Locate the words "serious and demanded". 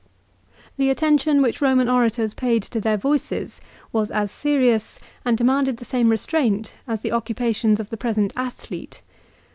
4.31-5.77